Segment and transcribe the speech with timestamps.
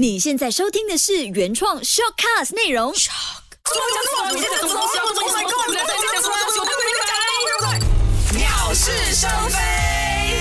[0.00, 2.90] 你现在收听的是原创 shortcast 内容。
[8.34, 9.58] 鸟是生非。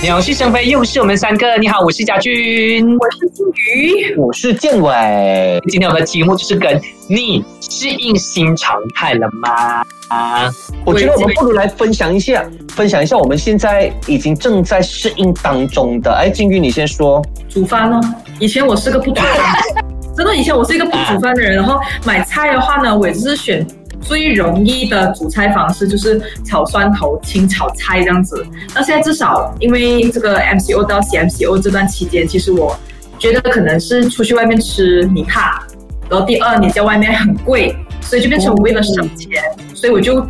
[0.01, 1.57] 鸟是生非，又是我们三个。
[1.57, 3.45] 你好，我是家俊，我是金
[3.75, 5.61] 鱼，我是建伟。
[5.67, 9.83] 今天我们的题目就是跟你适应新常态了吗？
[10.07, 10.49] 啊，
[10.85, 16.13] 我觉得我们不如来分享一下，分享一下我们现在已经正在适应当中的。
[16.13, 17.21] 哎，金鱼，你先说。
[17.59, 17.99] 煮饭哦，
[18.39, 19.27] 以前我是个不煮饭，
[20.15, 21.57] 真的，以前我是一个不煮饭的人。
[21.57, 23.67] 然后买菜的话呢，我也是选
[23.99, 28.47] 最容易的煮菜方式，就是炒蒜头、清炒菜这样子。
[28.73, 32.79] 那现在至少因为这个 MCO 到 CMCO 这段期间，其实我
[33.17, 35.61] 觉得可能是出去外面吃你怕，
[36.09, 39.43] 然后第二你在外面很贵，所以就变成我为了省钱，
[39.75, 40.25] 所以我就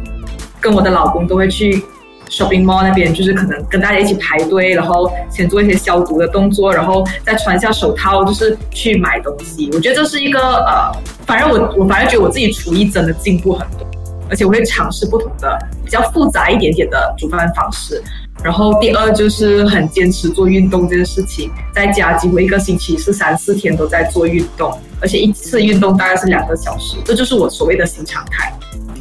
[0.60, 1.86] 跟我的老公都会去
[2.30, 9.70] shopping mall 那边，就是可能跟大家一起排队，然后先做一些消毒的动作，然后再穿下手套，就是去买东西。
[9.74, 10.92] 我觉得这是一个呃，
[11.26, 13.88] 反正我我反正觉得我自己厨艺真的进步很多，
[14.30, 18.02] 而且我会尝试不同的比较复杂一点点的煮饭方式。
[18.42, 28.54] 然后第二就是很坚持做运动这件事情，在家几乎一个星期是三四天都在做运动，而且一次运动大概是两个小时，这就是我所谓的新常态。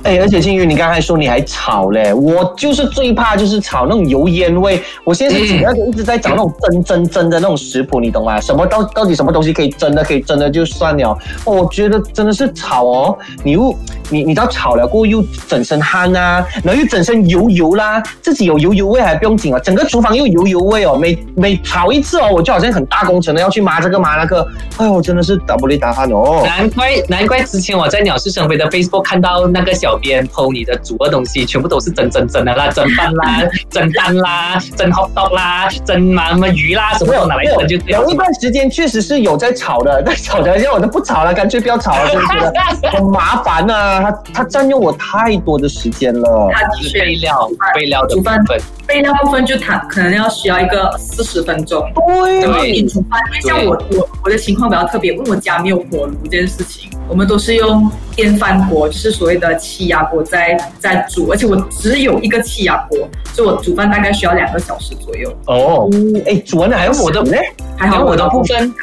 [0.04, 4.80] 哎，而且金鱼，你刚才说你还炒嘞，我就是最怕就是炒那种油烟味。
[5.04, 8.40] 我现在是主要就一直在找那种蒸蒸蒸的那种食谱，你懂吗？
[8.40, 11.18] 什么到到底什么东西可以蒸的，可以蒸的就算了。
[11.44, 13.76] 我觉得真的是炒哦，你又
[14.08, 20.96] 你你到炒了过后又整身汗啊，然后又整身油油啦，自己有油油味还不用紧啊，整个厨房又油油味哦。
[20.96, 24.46] 每每炒一次哦，我就好像很大工程的要去抹这个抹那个，
[24.78, 26.42] 哎呦，真的是打不离打汗哦。
[26.44, 38.18] 难怪难怪之前我在鸟是生非的 Facebook 看到那个小编 PO 你的煮的东西，全部都是蒸蒸蒸的啦，蒸饭啦， 蒸蛋啦，蒸 hot dog 啦，蒸什么鱼啦，什么都拿来蒸就对了有一。
[38.18, 46.50] 段时间确实是有在炒的，但炒的现在我都不炒了，干脆不要炒了，就觉得很麻烦呐、它它占用我太多的时间了。
[46.52, 51.80] 它的是备料备料的部煮饭分，备料部分就它可能要需要一个四十分钟。
[51.94, 57.88] 对然后你煮饭，因为像我我我的情况比较特别，因为我家没有火炉这件事情，我们都是用
[58.18, 62.98] 电饭锅，就是所谓的气压锅在在煮，而且我只有一个气压锅，
[63.32, 65.32] 所以我煮饭大概需要两个小时左右。
[65.46, 65.88] 哦，
[66.26, 67.36] 哎，煮完了还有我的呢，
[67.76, 68.74] 还好我的部分，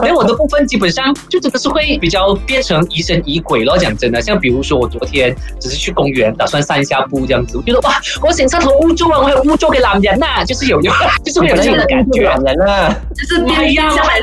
[0.00, 3.76] 连我的部分基本上就真的是会比较变成疑神疑鬼咯。
[3.76, 10.90] 讲真的，像比如说我昨天只是去公园打算散一下步这样子，我觉得哇，我身上头污糟啊，我还有污糟给男人呐、就是有有，
[11.22, 12.22] 就是会有这样的感觉。
[12.26, 14.18] 懒人啊，就是哎呀，接下来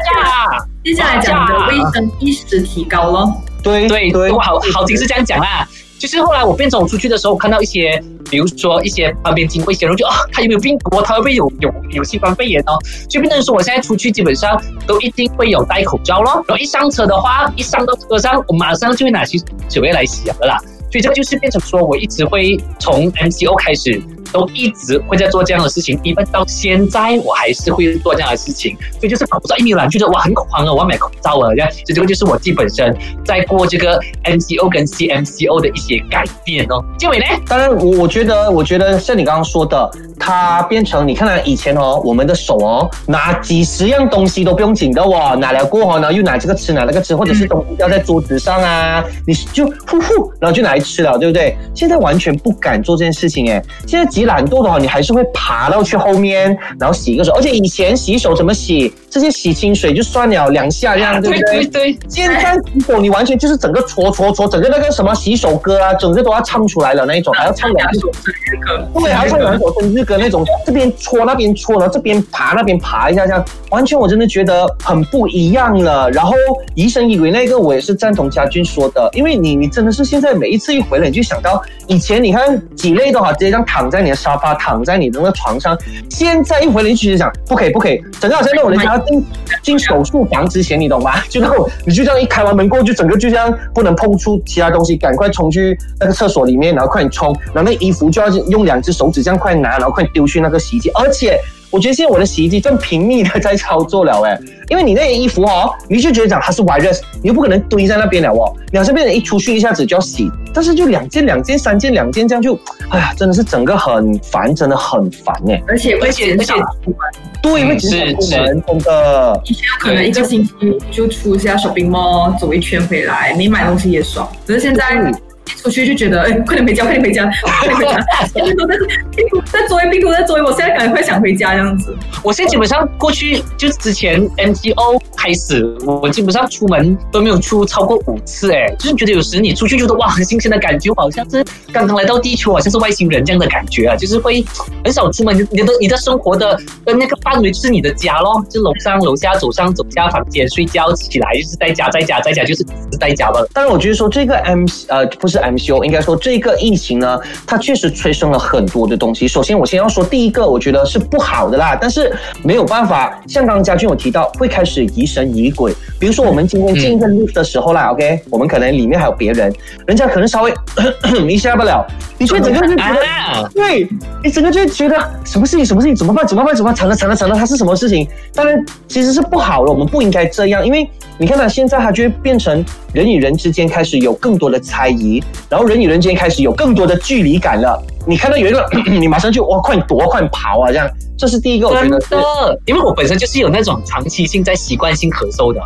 [0.83, 3.31] 接下来讲你的卫生意识提高了。
[3.65, 5.67] 对对对我好好听是这样讲啦。
[5.97, 11.01] 就是后来我变成我出去的时候，我看到一些，比如说一些旁边经过一些人就啊，他有没有病毒哦？
[11.01, 12.77] 他会不会有有有新冠肺炎哦？
[13.09, 16.43] 就变成说我现在出去基本上都一定会有戴口罩咯。
[16.47, 20.59] 然后一上车的话，一上到车上，我马上就会拿起水杯来洗了啦。
[20.91, 24.01] 所以这个就是变成说我一直会从 MCO 开始，
[24.35, 28.75] 都一直会在做这样的事情一般到现在我还是会做这样的事情。
[28.99, 31.71] 所以就是口罩一没有了，觉得哇很恐慌啊，我要买口罩了，这样。
[31.71, 36.83] 所以这个就是我自己本身在过这个 MCO 跟 CMCO 的一些改变哦。
[36.97, 37.25] 建伟呢？
[37.47, 51.55] 当然，我我觉得，我觉得像你刚刚说的，它变成你看啊，以前哦，我们的手哦，拿几十样东西都不用紧的哦，拿了过后呢，又拿这个吃，拿那个吃，或者是东西掉在桌子上啊，你就呼呼，然后就拿来吃了，对不对？
[51.73, 58.93] 现在完全不敢做这件事情哎，现在几懒惰的话，你还是会爬到去后面，然后洗个手，而且以前洗手怎么洗？
[59.15, 76.11] 这些洗清水就算了两下这样，对不对对，现在洗手你完全就是整个搓搓搓，整个那个什么洗手歌啊，整个都要唱出来了那一种，还要唱两首生日歌，对，还要唱两首生日歌那种，这边搓那边搓，然后这边爬那边爬一下，这样完全我真的觉得很不一样了。
[76.11, 76.35] 然后
[76.73, 85.77] 疑神疑鬼那个，我也是赞同家俊说的，因为你你真的是现在每一次一回来，你就想到以前你看几类的话，直接这样躺在你的沙发，躺在你的那个床上，
[86.09, 89.25] 现在一回来就直接想不可以不可以，整个好像那种人家要进
[89.61, 91.13] 进手术房之前，你懂吗？
[91.29, 101.39] 就那种你就这样一开完门过后，就整个就这样不能碰触其他东西，赶快冲去那个厕所里面，然后快点冲，然后那衣服就要用两只手指这样快拿，然后快丢去那个洗衣机，而且。
[101.71, 104.39] 我觉得现在我的洗衣机正频密的在操作了哎，
[104.69, 112.57] 因为你那些衣服哦，你就觉得讲它是 virus，你又不可能堆在那边了哦，你好像变成一出去一下子就要洗，但是就两件两件三件两件这样就，
[112.89, 115.61] 哎呀，真的是整个很烦，真的很烦哎。
[115.67, 116.97] 而且会减少出门。
[117.41, 119.41] 对，会减少出门，真的。
[119.45, 120.51] 以前可能一个星期
[120.89, 124.27] 就出一下 shopping mall 走一圈回来，没买东西也爽。
[124.47, 125.11] 只是现在
[125.45, 128.77] 出去就觉得，哎，快点回家，快点回家，快点回家，病 毒在
[129.15, 131.95] 病毒在追，病毒在追，我现在赶快想回家这样子。
[132.23, 144.43] 我现在基本上过去就是之前 MCO 开始，我基本上出门都没有出超过五次，哎，就是觉得有时你出去觉得哇很新鲜的感觉，好像是刚刚来到地球，好像是外星人这样的感觉啊，就是会
[144.83, 153.43] 很少出门，你的你的生活的跟那个范围就是你的家咯，就楼上楼下走上走下房间睡觉起来就是在家在家在家就是是在家吧。
[153.53, 159.27] 但是我觉得说这个 M 呃不是 MCO，应该说这个疫情呢，它确实催生了很多的东西。
[159.27, 169.53] 首先我先要说第一个，我觉得是不好的啦，但是没有办法，像刚刚家俊有提到会开始疑神疑鬼，比如说我们今天进一个 lift 的时候啦，OK，我们可能里面还有别人，
[169.85, 170.53] 人家可能稍微
[171.29, 171.85] 一下不了，
[172.17, 173.87] 你却整个就觉得，啊对
[174.23, 178.07] 你整个就觉得什么事情什么事情怎么办怎么办怎么办惨了惨了惨了，它是什么事情？
[178.33, 182.63] 当然其实是不好的，我们不应该这样，因为你看到现在它就会变成
[182.93, 187.81] 人与人之间开始有更多的猜疑，然后人与人之间开始有更多的距离感了。
[188.05, 195.61] 你看到有一个， 你马上就哇快躲快跑啊这样，这是第一个，我觉得是的，因为我本身就是有那种长期性在习惯性咳嗽的，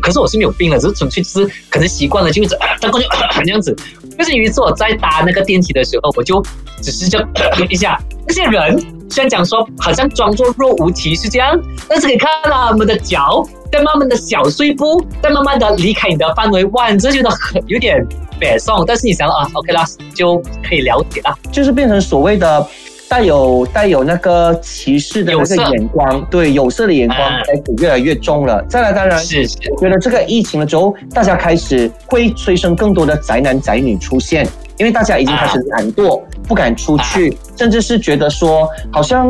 [0.00, 3.06] 可是我是没有病了，只是纯粹就是可能习惯了，就一直 当过去
[3.44, 3.74] 这样子。
[4.18, 6.40] 就是有一次我在搭那个电梯的时候，我就
[6.82, 7.28] 只是这样
[7.70, 7.98] 一下，
[8.28, 8.78] 那些人
[9.12, 11.54] 虽然讲说好像装作若无其事这样，
[11.86, 18.02] 但是可以看到他们的脚在慢慢的小碎步，在慢慢的离开你的范围，哇，你真的觉得很有点
[18.40, 21.36] 北宋，但是你想啊，OK 啦，就可以了解啦。
[21.50, 22.66] 就是变成所谓的
[23.06, 28.64] 带有带有那个歧视的那个有色眼光，对有色的眼光啊开始越来越重了。
[28.66, 29.18] 再来，当然。
[29.18, 34.48] 是是，我觉得这个疫情了之后，大家开始会催生更多的宅男宅女出现，
[34.78, 39.28] 因为大家已经开始懒惰，不敢出去，甚至是觉得说，好像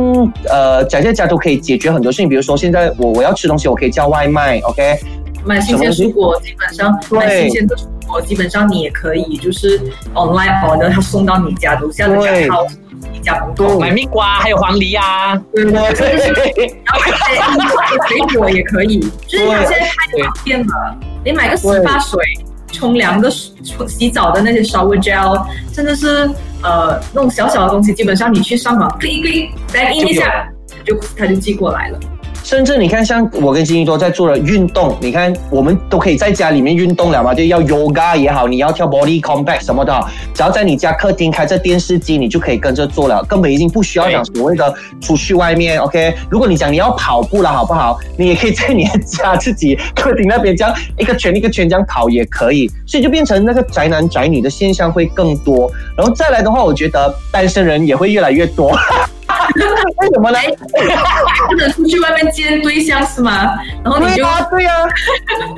[0.48, 2.28] 呃宅在家都可以解决很多事情。
[2.28, 4.98] 比如说，现在我我要吃东西，我可以叫外卖，OK，
[5.44, 9.78] 买新鲜蔬果，基本上买新鲜的蔬果，基本上你也可以就是
[10.14, 12.48] online order，它送到你家楼下的对。
[12.48, 12.72] 家 house，
[13.12, 13.78] 你家门口。
[13.78, 15.64] 买蜜瓜还有黄梨啊，对。
[15.64, 15.72] 对
[16.54, 17.66] 对，然后买
[18.08, 20.96] 水果也可以，就是它现在太方便了。
[21.24, 22.18] 你买个洗发水、
[22.72, 26.28] 冲凉的水、洗澡的那些 shower gel，真的是
[26.62, 30.48] 呃那种小小的东西，基本上你去上网 click click back in 一下，
[30.84, 32.00] 就它就寄过来了。
[32.42, 45.78] 甚至你看，像我跟金鱼都在做的运动，你看我们都可以在家里面运动了嘛，就要 yoga 也好，你要跳 body combat 什么的，只要在你家客厅开着电视机，你就可以跟着做了，根本已经不需要讲所谓的出去外面。
[45.78, 47.98] OK，如果你讲你要跑步了，好不好？
[48.18, 55.70] 你也可以在你的家自己客厅那边这样一个圈一个圈这样跑也可以，所以就变成那个宅男宅女的现象会更多。
[55.96, 58.76] 然后再来的话，我觉得单身人也会越来越多。
[60.00, 60.38] 为什么呢？
[61.48, 63.52] 不能出去外面见对象是吗？
[63.84, 64.74] 然后你就对啊，对啊。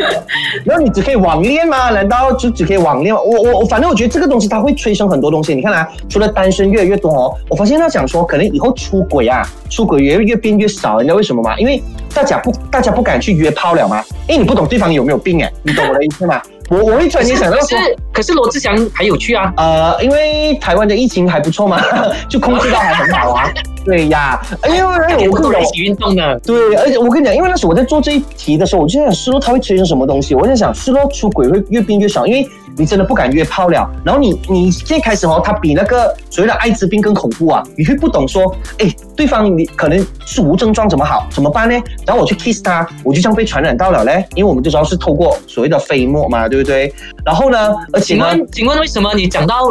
[0.65, 1.91] 然后你只可以网恋吗？
[1.91, 3.21] 难道就只可以网恋吗？
[3.21, 5.55] 我我我，反正我觉得这个东西它会催生很多东西。
[5.55, 10.99] 你看啊，除了单身越来越多哦，我发现他讲说，可能以后出轨啊，出轨也会越变越少。
[10.99, 11.57] 你知道为什么吗？
[11.59, 11.83] 因为
[12.15, 14.03] 大家不大家不敢去约炮了吗？
[14.29, 16.41] 因为你不懂对方有没有病哎，你懂我的意思吗？
[16.71, 17.77] 我我会突然间想到说。
[17.79, 21.79] 可是可是罗志祥还有去啊，呃，因为台湾的疫情还不错嘛，
[22.27, 23.51] 就控制到还很好啊。
[23.85, 25.23] 对呀，因为我跟你
[25.53, 30.35] 讲一，起运动的，对，而且我跟你讲，因为那时候我在做这一题的时候，我就在想失落它会催生什么东西。
[30.35, 33.89] 我在想失落出轨会越变越少，因为你真的不敢约炮了。
[34.05, 37.63] 然后你你现在开始哦，它比那个所谓的艾滋病更恐怖啊！
[37.77, 41.75] 你会不懂说，哎，对方你可能是无症状怎么好怎么办呢？
[42.07, 44.25] 然后我去 kiss 他，我就这样被传染到了嘞。
[44.35, 46.93] 因为我们就知道是透过所谓的飞沫嘛，对不对？
[47.25, 49.65] 然后呢，而且呢，请问请问为什么你讲到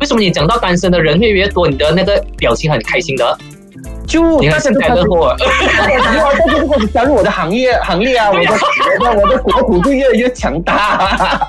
[0.00, 3.38] 为什么你讲到单身的人越来越多，你的那个表情很开心的？
[4.10, 5.36] 就你看幸大家都开始灾乐祸啊，
[5.86, 6.00] 没有，
[6.36, 8.42] 但是如果你加入我的行业行列啊，我的
[8.98, 11.48] 我的我的国土就越来越强大。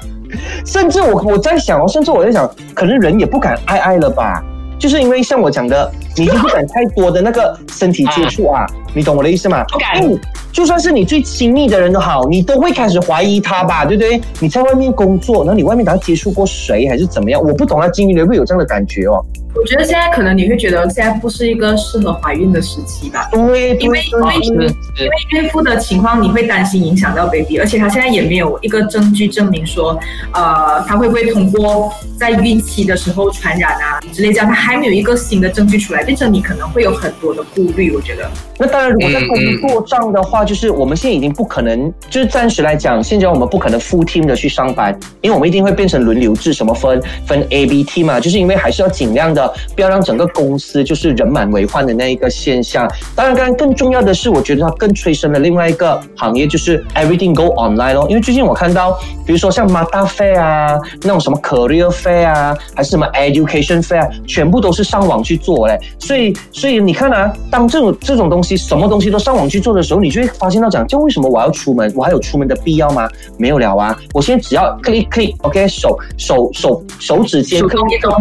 [0.63, 4.43] 甚至我我在想哦，甚至我在想，可能人也不敢爱爱了吧？
[4.77, 9.63] 就是因为像我讲的，你就不敢太多的那个身体接触啊，你懂我的意思吗？
[9.71, 10.19] 不敢因为
[10.51, 14.21] 就算是你最亲密的人都好，你都会开始怀疑他吧，对不对？
[14.39, 17.41] 你在外面工作，然后你外面打接触过谁还是怎么样？
[17.41, 19.23] 我不懂啊，金鱼人会有这样的感觉哦。
[19.53, 23.27] 我觉得现在可能你会觉得现在不是一个适合怀孕的时期吧。
[23.33, 29.99] 对，因为对对是因为因为孕妇的情况，你会担心影响到 baby，而且他现在也没有一个证据证明说，
[30.33, 37.91] 呃，他会不会通过在孕期的时候传染啊之类这样，他还没有一个新的证据出来，变成你可能会有很多的顾虑。
[37.95, 39.27] 我觉得，那当然，如果在嗯
[39.61, 52.89] 工作上的话，就是我们现在已经不可能，就是暂时来讲，现在我们不可能 full team 的去上班，因为我们一定会变成轮流制，什么分分 A B T 嘛，就是因为还是要尽量的不要让整个公司就是人满为患的那一个现象。
[53.15, 58.05] 当然，刚刚更重要的是，我觉得它更催生了另外一个行业就是 everything go online 咯。
[58.09, 65.79] 因为最近我看到，比如说像 Mata Fair 啊，那种什么 Career Fair 啊，还是什么 Education Fair，全部都是上网去做嘞。
[66.01, 71.89] 所以，所以你看啊，当这种这种东西，什么东西都上网去做的时候，你就会发现到讲，就为什么我要出门？
[71.95, 73.07] 我还有出门的必要吗？
[73.37, 73.97] 没有了啊！
[74.13, 78.11] 我现在只要 click click，OK，手手手手指尖手 click 工一种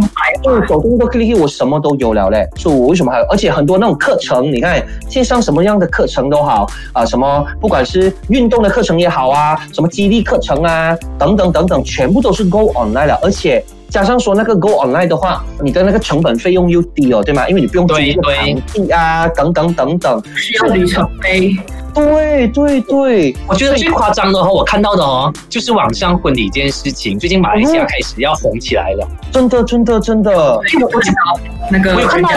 [0.43, 2.47] 对，手动都 click，我什么都有了嘞。
[2.57, 3.25] 所以我为什么还有？
[3.31, 13.65] 而且很多那种课程，你看线上什么样的课程都好啊、什么不管是运动的课程也好啊，什么激励课程啊，等等等等，全部都是 go online 了，而且。
[13.91, 17.49] 加上说那个 go online 的话，你的那个成本费用又低哦，对吗？
[17.49, 20.23] 因为你不用租一个场地啊，等等等等。
[20.37, 21.57] 需要里程碑，
[21.95, 29.09] 对对对，我觉得最夸张的哦，我看到的哦，就是网上婚礼这件事情，最近马来西亚开始要红起来了。
[29.33, 32.29] 真的真的真的，我知道那个我有看到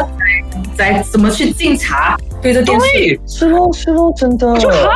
[0.75, 3.19] 在在怎么去敬茶，对着电视。
[3.27, 4.57] 是哦是哦，真的。
[4.57, 4.89] 就哈，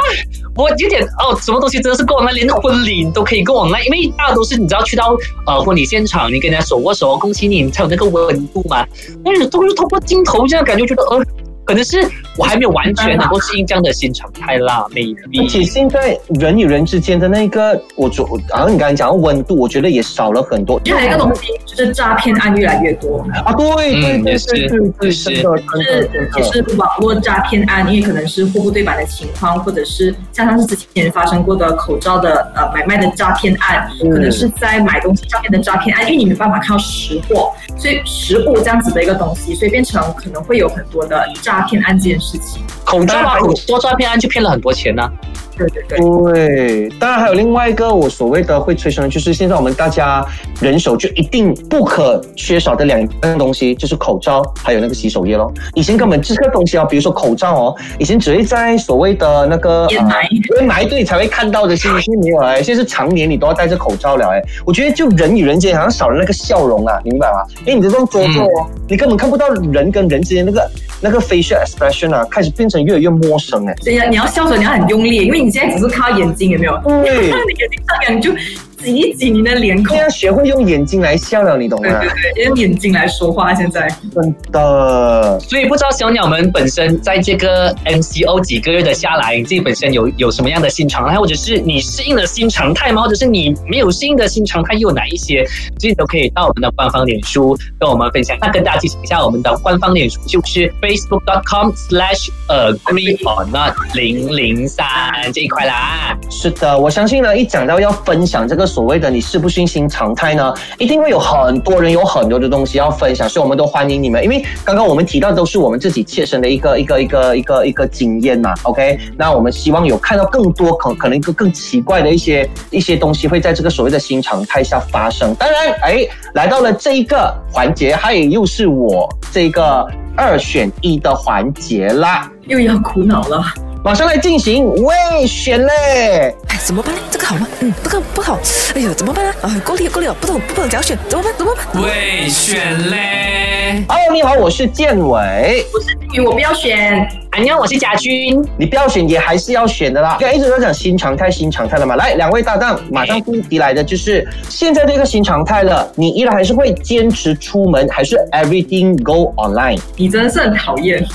[0.57, 8.85] 我有点哦，什么东西真的是够那连婚礼你都可以够那因为大家都是你知道去到呃婚礼现场，你跟人家手握手，恭喜你，你才有那个温度嘛。
[9.23, 11.23] 但是都是通过镜头这样感觉，觉得呃，
[11.63, 12.01] 可能是
[12.38, 15.63] 我还没有完全能够适应这样的新常态啦而且。
[15.63, 20.79] 现在人与人之间的那个，我觉好像你刚才讲的温度，我觉得也少了很多。
[20.86, 26.44] 另外一个东西就是诈骗案越来越多，啊，对对对是对对对，也是是其。
[26.44, 42.62] 实网络诈骗案，因为可能是货不对版的情况，或者是像上次之前发生过的口罩的呃买卖的诈骗案，嗯可能是在买东西上面的诈骗案，因为你没办法看到实货，所以实物这样子的一个东西，所以变成可能会有很多的诈骗案件事情。
[42.84, 45.10] 口罩啊，口罩诈骗案就骗了很多钱呢、
[45.57, 50.25] 对对对，对，当然还有另外一个我所谓的会催生的，就是现在我们大家
[50.62, 55.51] 人手就一定不可缺少的两样东西，就是口罩还有那个洗手液咯。
[55.74, 64.41] 以前根本这个东西啊，比如说口罩哦，以前只会在所谓的那个掩埋呃掩埋对才会看到的，现在没有了，现在是常年你都要戴着口罩了哎。
[64.65, 67.43] 我觉得就人与人之间好像少了那个笑容啊，你明白吗？
[67.65, 70.69] 因为你这种做作哦，你根本看不到人跟人之间那个
[71.01, 73.75] 那个 facial expression 啊，开始变成越来越陌生哎。
[73.84, 76.77] 对呀你要笑的时候你要很用力，因为你现在只是靠眼睛，有没有？
[77.04, 78.32] 对 看你眼睛上扬，你就
[78.77, 80.05] 挤一挤你的脸孔现。
[80.05, 82.00] 在学会用眼睛来笑了，你懂吗？
[82.00, 83.53] 对对对，用眼睛来说话。
[83.53, 93.01] 现在真的，所以不知道小鸟们本身在这个 MCO 几个月的下来，你自己本身有有什么样的新常态，或者是你适应了新常态吗？
[93.01, 95.43] 或者是你没有适应的新常态又有哪一些？
[95.79, 98.38] 所以都可以到我们的官方脸书跟我们分享。
[98.39, 104.86] 那跟大家提醒一下，我们的官方脸书就是 facebook.com/slash agree or not 零零三
[105.34, 106.15] 这一块啦。
[106.29, 119.00] 是的，我相信呢，一讲到要分享这个所谓的你是不适应新常态呢，一定会有很多人有很多的东西要分享，所以我们都欢迎你们，因为刚刚我们提到都是我们自己切身的一个一个一个一个一个经验嘛，OK？
[119.17, 125.33] 那我们希望有看到更多可可能一个更奇怪的一些一些东西会在这个所谓的新常态下发生。
[125.36, 132.29] 当然，哎，来到了这一个环节，还有又是我这个二选一的环节啦。
[132.47, 133.43] 又要苦恼了。
[133.83, 136.36] 马上来进行未选嘞！
[136.57, 137.01] 哎，怎么办呢？
[137.11, 137.47] 这个好吗？
[137.59, 138.39] 嗯，这个不好。
[138.73, 139.31] 哎呦，怎么办呢？
[139.41, 141.31] 啊，够力够力了，不懂不懂怎样选，怎么办？
[141.37, 141.83] 怎么办？
[141.83, 145.63] 未选嘞，Hello，你好，我是建伟。
[145.71, 147.07] 我是金鱼，我不要选。
[147.29, 148.43] 安妞，我是家军。
[148.57, 150.17] 你不要选也还是要选的啦。
[150.19, 151.95] 刚才一直在讲新常态，新常态了嘛。
[151.95, 159.79] 来，两位搭档，马上第一题来的就是现在这个新常态了，你依然还是会坚持出门，还是 everything go online？
[159.95, 161.05] 你真的是很讨厌。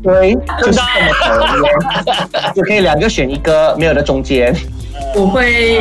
[0.00, 4.54] 对， 就是这么讨厌， 就可以两个选一个，没有的中间。
[5.16, 5.80] 我会以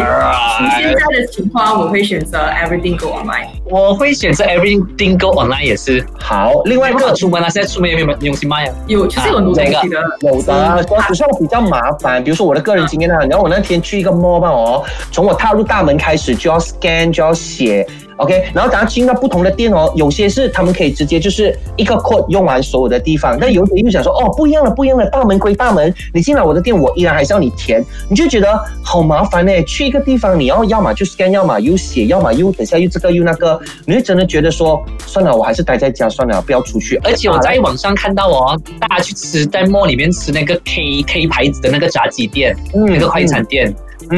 [0.78, 3.48] 现在的情况，我会选择 everything go online。
[3.66, 6.06] 我会选择 everything go online 也是。
[6.20, 8.76] 好，另外一个出门啊，现在出门有没有用心卖啊？
[8.88, 10.02] 有，其实有很多东西的。
[10.22, 12.24] 有的，主要只是我比较麻烦。
[12.24, 29.52] 比如说我的个人经验啊，然后我那天去一个 mall 吧哦，从我踏入大门开始就要 scan 就要写，OK，然后等下进到不同的店哦，有些是他们可以直接就是一个 code 用完所有的地方，但有些又想说哦不一样了不一样了，大门归大门，你进来我的店我依然还是要你填，你就觉得好麻烦呢。
[29.64, 36.98] 去一个地方你要要么就 scan，要么又写，要么又等下又这个又那个，你会真的觉得说算了，我还是待在家算了，不要出去。
[37.04, 43.76] 而且我在网上看到哦，大家去吃在 mall 里面吃那个 K K 牌子的那个炸鸡店，嗯那个快餐店，嗯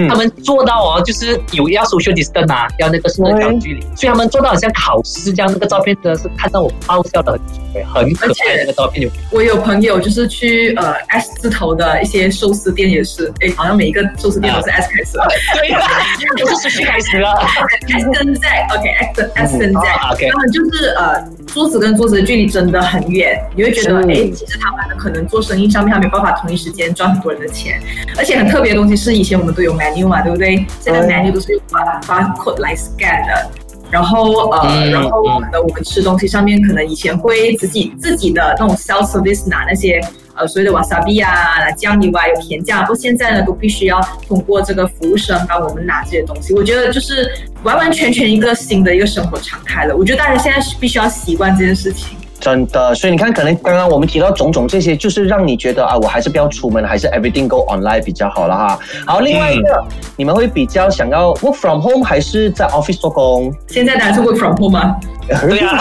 [0.09, 9.09] 他们做到哦，就是有要 social distance 啊，要那个社交距离，所以他们做到好像考试这样，那个照片真的是看到我爆笑的很久，很可爱那个照片有。
[9.31, 15.27] 我有朋友就是去呃 S 字头的一些寿司店也是，哎，好像每一个寿司店都是 S 开始的。
[15.53, 15.79] 对呀，
[16.43, 17.31] 我是持续开始了。
[17.87, 20.29] S 跟 Z，OK，S、S 跟 Z，、啊，OK。
[20.29, 24.09] 他们就是呃桌子跟桌子的距离真的很远，你会觉得，是。
[24.09, 27.81] 哎，其实他们可能做生意上面他没办法同一时间赚很多人的钱，
[28.17, 30.65] 而且很特别的东西是以前我们都有 menu 嘛，对不对？
[30.79, 31.61] 现在 menu 都是用
[32.07, 33.51] barcode 来 scan 的。
[33.91, 40.01] 然后呃，嗯然后可能我们吃东西上面，可能以前会自己自己的那种 self service 拿那些
[40.33, 46.53] 呃所谓的 wasabi 啊、拿酱油啊有甜酱，不过现在呢都必须要通过这个服务生帮我们拿这些东西。
[46.55, 47.31] 我觉得就是
[47.63, 49.95] 完完全全一个新的一个生活常态了。
[49.95, 52.17] 我觉得大家现在是必须要习惯这件事情。
[52.45, 58.79] 真的，所以你看，可能刚刚我们提到种种这些，就是让你觉得啊，我还是不要出门，还是 everything go online 比较好了哈。
[59.07, 59.83] 好，另外一个，
[60.15, 63.51] 你们会比较想要 work from home 还是在 office 做工？
[63.67, 64.95] 现在当然是 work from home 啊。
[65.25, 65.75] 对啊，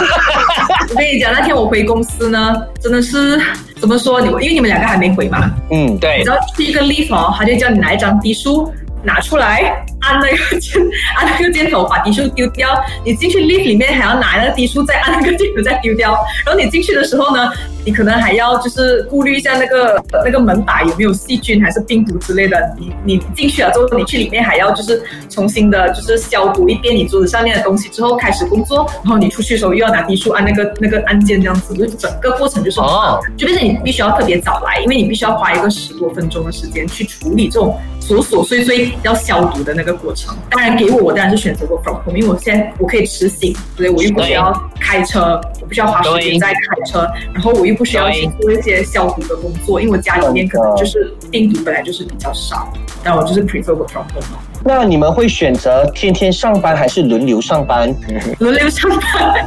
[0.88, 3.38] 我跟你讲，那天我回公司呢，真的是
[3.78, 4.18] 怎么说？
[4.22, 10.80] 你因为你们两个还没回嘛，嗯，对你知，道去一个 leave 哦，他就叫你拿一张低书拿出来，按那个键，
[11.16, 12.68] 按那个箭头把滴数丢掉。
[13.04, 16.16] 你进去 lift 里面还要拿那个滴数，再按那个箭头再丢掉。
[16.44, 17.50] 然后你进去的时候呢，
[17.84, 22.74] 你可能还要就是顾虑一下那个那个门把有没有细菌还是病毒之类的。
[22.78, 28.90] 你你进去了之后，你去里面还要就是重新的就是消毒一遍你桌子上面的东西之后开始工作。
[29.02, 40.36] 然后你出去的时候又要拿滴数按那个那个按键这样子，就整个过程就是很哦就变成你必须要特别早来，因为你必须要花一个十多分钟的时间去处理这种琐琐碎碎要消毒的那个过程。
[40.50, 52.70] 当然，给我我当然是选择 work from home，因为我现在我可以吃醒，所以我又不需要开车，我不需要花时间在开车，然后我又不需要去做一些消毒的工作，因为我家里面可能就是病毒本来就是比较少，
[53.02, 57.94] 但我就是 prefer work from home 那你们会选择天天上班还是轮流上班？
[58.40, 59.46] 轮流上班。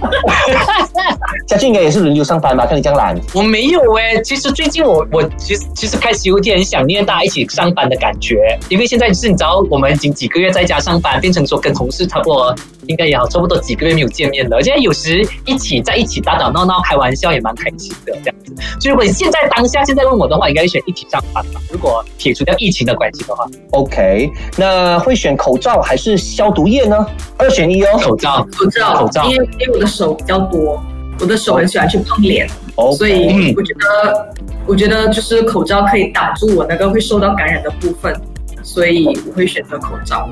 [1.46, 2.66] 嘉俊应该也是轮流上班吧？
[2.66, 3.18] 看你这样懒。
[3.34, 12.54] 我没有哎、其实最近我我其实其实开始有点想念大家一起上班的感觉，因为现在就是你知道，我们已经几个月在家上班，变成说跟同事差不多
[12.86, 18.54] 应该也好差不多几个月没有见面了，而且有时一起在一起打打闹闹开玩笑也蛮开心的这样子。
[18.80, 21.60] 所以如果你现在当下现在问我的话，应该会选一起上班吧。
[21.70, 27.06] 如果撇除掉疫情的关系的话，OK，那会选口罩还是消毒液呢？
[27.38, 27.98] 二选一哦。
[28.00, 30.82] 口罩口罩，口罩因为因为我的手比较多，
[31.20, 32.48] 我的手很喜欢去碰脸。
[32.96, 34.34] 所以我觉得，
[34.66, 38.14] 我觉得就是口罩可以挡住我那个会受到感染的部分，
[38.62, 40.28] 所以我会选择口罩。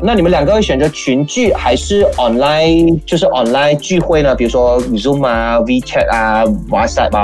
[0.00, 4.34] 那你们两个会选择群聚还是 online，就是 online 聚会呢？
[4.34, 7.16] 比如说 Zoom 啊、WeChat 啊、WhatsApp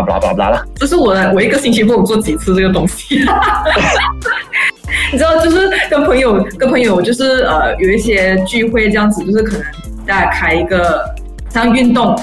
[0.43, 0.65] 啊。
[0.77, 3.21] 就是我我一个星期不能做几次这个东西。
[5.13, 9.65] 你知道，就是跟朋友跟朋友就是呃有一些聚会这样子，就是可能
[10.07, 11.05] 大家开一个
[11.51, 12.19] 像运动，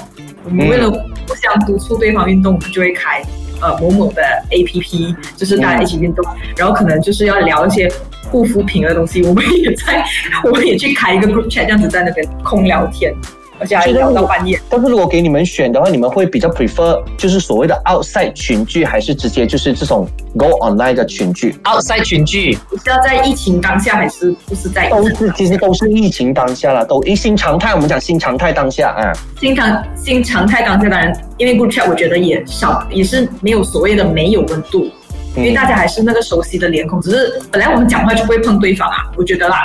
[0.45, 3.21] 我们为了互相督促对方运动，我们就会开
[3.62, 6.23] 呃某某的 A P P，就是大家一起运动，
[6.55, 7.91] 然后可能就是要聊一些
[8.29, 10.05] 护肤品的东西，我们也在
[10.43, 13.12] 我们也去开一个 group chat，这样子在那边空聊天，
[13.59, 14.59] 而且还聊到半夜。
[14.69, 27.73] 但是如果给你们选的话，你们会比较 prefer 就是所谓的 outside 群聚，还是直接就是这种 go online 的群聚？outside 群聚，你是要在疫情当下，还是不是在都是其实都是疫情当下了，都一新常态。
[27.73, 34.89] 我们讲新常态当下啊，新常新常态当下，当然，因为 group chat 我觉得也少，也是没有所谓的没有温度，
[35.35, 39.57] 因为大家还是那个熟悉的脸孔，只是本来我们讲话就不会碰对方啊，我觉得啦，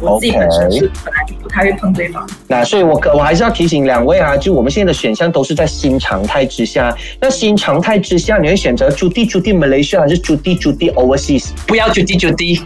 [0.00, 2.26] 我自己本身是本来就不太会碰对方。
[2.46, 6.96] 那所以我可我还是要提醒两位啊，就我们现在的选项都是在新常态之下。
[7.20, 11.50] 那新常态之下，你会选择驻地驻地 Malaysia 还是驻地驻地 overseas？
[11.66, 12.60] 不要就地就地，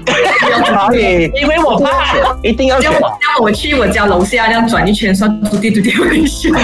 [0.88, 2.14] 可以，因为我怕。
[2.42, 6.54] 一定要选这样，我我去我家楼下这样转一圈，算住地住地 Malaysia，。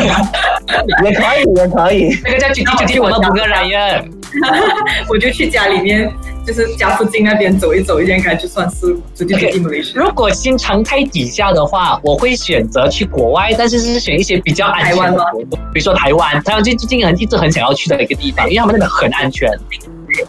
[1.05, 2.19] 也可以，也可以。
[2.25, 4.03] 那个叫就地就地，我们五个人呀。
[5.11, 6.09] 我就去家里面，
[6.47, 10.05] 就是家附近那边走一走，应该就算是嘟滴嘟滴马来西亚。
[10.05, 19.51] 如果新常态底下的话，我会选择去国外，但是是选一些比较安全的国度，比如说台湾，台湾最最近很一直很想要去的一个地方，因为他们那边很安全。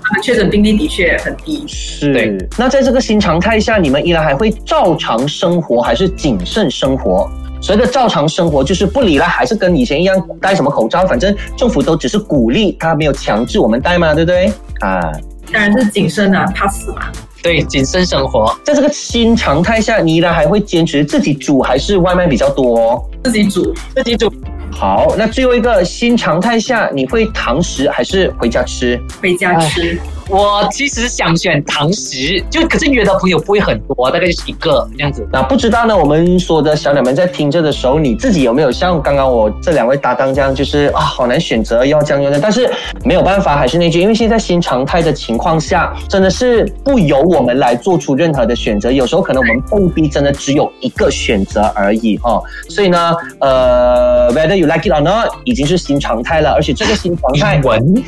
[0.02, 1.65] 他们确诊病例的确很低。
[1.67, 2.38] 是。
[2.58, 7.30] 那在这个新常态下，你们依然还会照常生活，还是谨慎生活？
[7.62, 14.52] 所谓的照常生活，就是不理了，还是跟以前一样戴什么口罩，反正政府都只是鼓励，他没有强制我们戴嘛，对不对？
[14.80, 15.12] 啊，
[15.52, 17.12] 当然是谨慎啊，怕死嘛。
[17.42, 18.56] 对，谨慎生活。
[18.64, 23.04] 在这个新常态下，你依然还会坚持自己煮还是外卖比较多？
[23.24, 24.32] 自己煮，自己煮，
[24.72, 29.02] 好，那最后一个新常态下，你会堂食还是回家吃？
[29.22, 30.00] 回家吃。
[30.30, 35.28] 我其实想选堂食，就可是约的朋友不会很多，大概就是一个这样子。
[35.32, 35.98] 那不知道呢？
[35.98, 42.70] 我们说的小鸟们在听着的时候，你自己有没有像刚刚我这两位搭档这样，就是啊，好难选择要这样用的，但是
[43.04, 48.92] 没有办法，还是那句，因为现在新常态的情况下，真的是不由我们来做出任何的选择。
[48.92, 52.42] 有时候可能我们碰壁真的只有一个选择而已哦。
[52.70, 58.04] 所以呢，呃，whether you like it or not，已经是新常态了，而且这个新常态文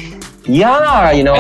[0.46, 1.38] Yeah, you know。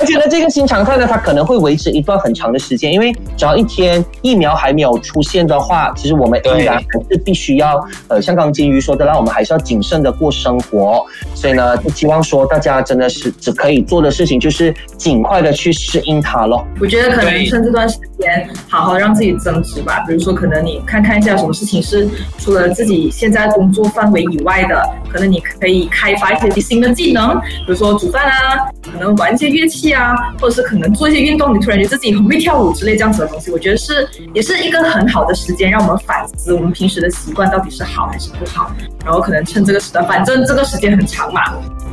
[0.00, 11.04] 我觉得，这个新常态呢，它可能会维持一段很长的时间，因为只要一天疫苗还没有出现的话，其实我们依然还是必须要，呃，像刚刚金鱼说的啦，我们还是要谨慎的过生活。
[11.34, 16.64] 所以呢，就希望说大家真的是只可以做的事情，就是尽快的去适应它咯。
[16.80, 20.04] 我觉得可能趁这段时间好好让自己增值吧。
[20.06, 33.50] 比如说，可能你看看一下什么事情是除了自己现在工作范围以外的，可能你可以开发一些新的技能，比如说煮饭啊，可能玩一些乐器啊，或者是可能做一些运动，你突然觉得自己很会跳舞之类这样子的东西。
[33.50, 38.72] 我觉得是也是一个很好的时间，让我们反思我们平时的习惯到底是好还是不好。
[39.04, 41.42] 然后可能趁这个时段，反正这个时间很长嘛，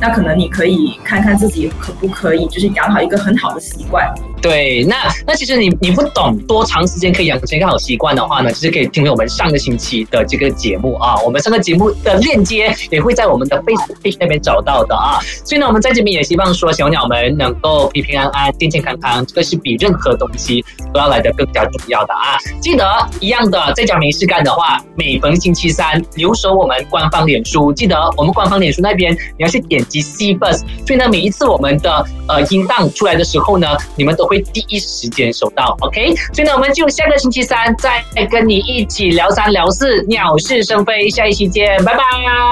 [0.00, 4.08] 那可能你可以看看自己可不可以，就是养好一个很好的习惯。
[4.40, 15.18] 对，那那其实你你不懂多长时间可以养成一个好习惯的话呢，就是可以听我们上个星期的这个节目啊，我们上个节目的链接也会会在我们的 Facebook page 那边找到的啊。
[15.44, 22.38] 所以呢，我们在这边也希望说小鸟们能够平平安安、健健康康，这个是比任何东西都要来的更加重要的啊。
[22.60, 22.86] 记得
[23.18, 36.14] 一样的，在家没事干的话，每逢星期三留守我们官方脸书，记得我们官方脸书那边你要去点击 C Bus，所以呢，每一次我们的呃音档出来的时候呢，你们都会第一时间收到，OK？
[36.32, 42.00] 所以呢，我们就下个星期三再跟你一起聊三聊四，鸟是生非，下一期见，拜拜。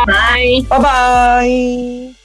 [0.06, 0.47] 拜。
[0.68, 2.17] 拜拜。